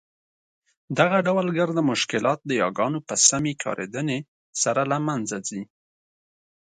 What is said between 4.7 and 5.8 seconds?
له مینځه ځي.